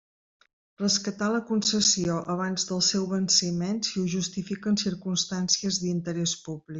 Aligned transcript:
Rescatar 0.81 1.27
la 1.33 1.41
concessió 1.49 2.15
abans 2.35 2.65
del 2.71 2.81
seu 2.89 3.05
venciment 3.13 3.81
si 3.89 3.95
ho 3.99 4.07
justifiquen 4.15 4.81
circumstàncies 4.85 5.79
d'interès 5.85 6.35
públic. 6.49 6.69